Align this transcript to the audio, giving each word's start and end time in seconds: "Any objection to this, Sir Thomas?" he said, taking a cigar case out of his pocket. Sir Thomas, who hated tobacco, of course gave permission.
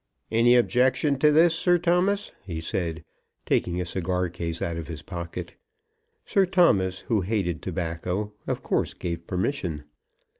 "Any 0.31 0.55
objection 0.55 1.19
to 1.19 1.31
this, 1.31 1.53
Sir 1.53 1.77
Thomas?" 1.77 2.31
he 2.43 2.59
said, 2.59 3.03
taking 3.45 3.79
a 3.79 3.85
cigar 3.85 4.29
case 4.29 4.59
out 4.59 4.75
of 4.75 4.87
his 4.87 5.03
pocket. 5.03 5.53
Sir 6.25 6.47
Thomas, 6.47 7.01
who 7.01 7.21
hated 7.21 7.61
tobacco, 7.61 8.33
of 8.47 8.63
course 8.63 8.95
gave 8.95 9.27
permission. 9.27 9.83